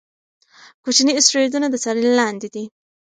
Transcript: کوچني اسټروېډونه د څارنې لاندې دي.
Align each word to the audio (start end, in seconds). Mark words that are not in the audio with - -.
کوچني 0.83 1.11
اسټروېډونه 1.15 1.67
د 1.69 1.75
څارنې 1.83 2.11
لاندې 2.19 2.47
دي. 2.53 2.65